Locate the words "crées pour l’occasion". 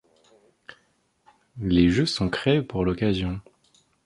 2.27-3.39